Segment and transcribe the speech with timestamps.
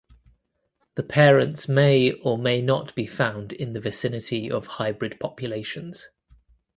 [0.95, 6.09] The parents may or may not be found in the vicinity of hybrid populations.